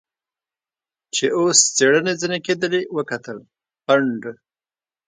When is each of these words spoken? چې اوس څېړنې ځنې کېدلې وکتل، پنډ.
چې 1.15 1.25
اوس 1.37 1.59
څېړنې 1.75 2.13
ځنې 2.21 2.39
کېدلې 2.45 2.81
وکتل، 2.97 3.37
پنډ. 3.85 4.21